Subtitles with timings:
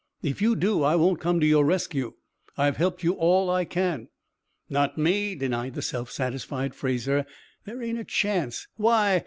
[0.23, 2.13] If you do, I won't come to your rescue.
[2.57, 4.07] I have helped you all I can."
[4.67, 7.23] "Not me!" denied the self satisfied Fraser.
[7.65, 8.67] "There ain't a chance.
[8.77, 9.19] Why?